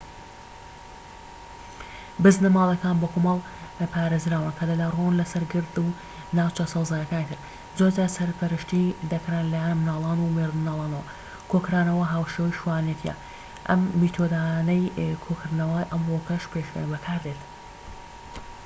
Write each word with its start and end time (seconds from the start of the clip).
بزنە 2.23 2.49
ماڵیەکان 2.55 2.95
بە 2.99 3.07
کۆمەڵ 3.13 3.37
پارێزراون 3.93 4.55
کە 4.57 4.63
دەلەوەڕان 4.71 5.13
لەسەر 5.21 5.43
گرد 5.53 5.75
و 5.83 5.95
ناوچە 6.37 6.65
سەوزاییەکانی 6.73 7.27
تر 7.33 7.39
زۆرجار 7.77 8.09
سەرپەرشتی 8.17 8.95
دەکران 9.11 9.45
لەلایەن 9.53 9.77
منداڵان 9.79 10.17
و 10.21 10.33
مێردمنداڵانەوە 10.35 11.09
کۆکردنەوە 11.51 12.05
هاوشێوەی 12.13 12.57
شوانێتیە 12.59 13.13
ئەم 13.67 13.81
میتۆدانەی 14.01 14.83
کۆکردنەوە 15.25 15.79
ئەمڕۆکەش 15.91 16.43
بەکاردێت 16.91 17.41